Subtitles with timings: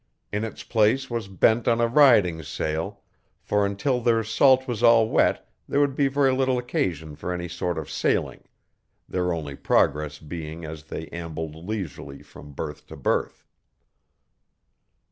[0.31, 3.01] In its place was bent on a riding sail,
[3.39, 7.47] for until their salt was all wet there would be very little occasion for any
[7.47, 8.43] sort of sailing,
[9.07, 13.45] their only progress being as they ambled leisurely from berth to berth.